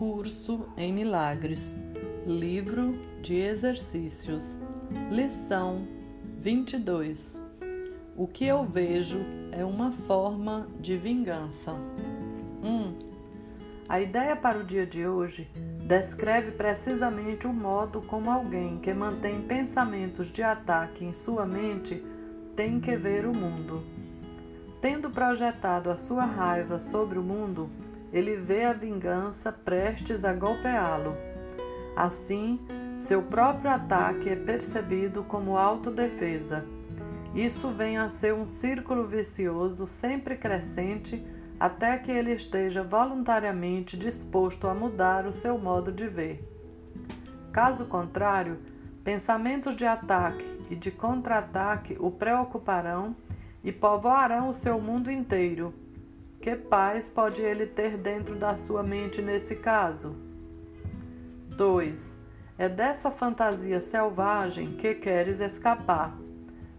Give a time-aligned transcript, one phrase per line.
[0.00, 1.78] Curso em Milagres,
[2.26, 4.58] Livro de Exercícios,
[5.10, 5.86] Lição
[6.38, 7.38] 22.
[8.16, 9.20] O que eu vejo
[9.52, 11.72] é uma forma de vingança.
[12.62, 12.66] 1.
[12.66, 12.98] Um,
[13.86, 15.50] a ideia para o dia de hoje
[15.84, 22.02] descreve precisamente o modo como alguém que mantém pensamentos de ataque em sua mente
[22.56, 23.84] tem que ver o mundo.
[24.80, 27.68] Tendo projetado a sua raiva sobre o mundo,
[28.12, 31.14] ele vê a vingança prestes a golpeá-lo.
[31.96, 32.58] Assim,
[32.98, 36.64] seu próprio ataque é percebido como autodefesa.
[37.34, 41.24] Isso vem a ser um círculo vicioso sempre crescente
[41.58, 46.42] até que ele esteja voluntariamente disposto a mudar o seu modo de ver.
[47.52, 48.58] Caso contrário,
[49.04, 53.14] pensamentos de ataque e de contra-ataque o preocuparão
[53.62, 55.74] e povoarão o seu mundo inteiro
[56.40, 60.16] que paz pode ele ter dentro da sua mente nesse caso?
[61.50, 62.18] 2.
[62.56, 66.16] É dessa fantasia selvagem que queres escapar.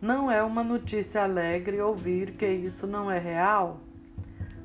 [0.00, 3.80] Não é uma notícia alegre ouvir que isso não é real?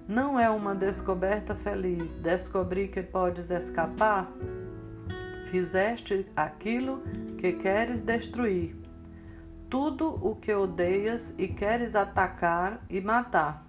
[0.07, 4.31] Não é uma descoberta feliz descobrir que podes escapar?
[5.51, 7.03] Fizeste aquilo
[7.37, 8.75] que queres destruir,
[9.69, 13.66] tudo o que odeias e queres atacar e matar.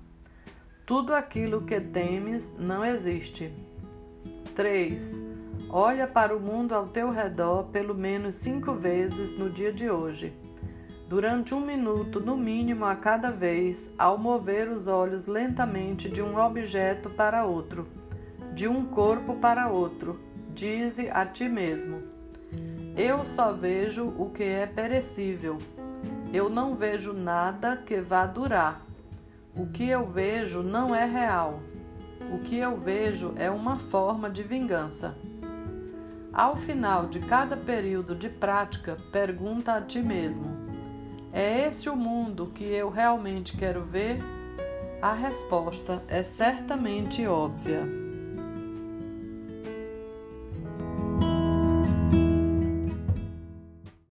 [0.88, 3.52] Tudo aquilo que temes não existe.
[4.56, 5.12] 3.
[5.68, 10.32] Olha para o mundo ao teu redor pelo menos cinco vezes no dia de hoje.
[11.06, 16.38] Durante um minuto, no mínimo a cada vez, ao mover os olhos lentamente de um
[16.40, 17.86] objeto para outro,
[18.54, 20.18] de um corpo para outro,
[20.54, 22.02] dize a ti mesmo:
[22.96, 25.58] Eu só vejo o que é perecível.
[26.32, 28.87] Eu não vejo nada que vá durar.
[29.54, 31.60] O que eu vejo não é real.
[32.32, 35.16] O que eu vejo é uma forma de vingança.
[36.32, 40.56] Ao final de cada período de prática, pergunta a ti mesmo:
[41.32, 44.18] É esse o mundo que eu realmente quero ver?
[45.00, 48.07] A resposta é certamente óbvia.